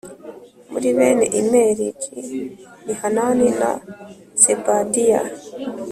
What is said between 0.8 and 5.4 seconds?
bene Imeri g ni Hanani na Zebadiya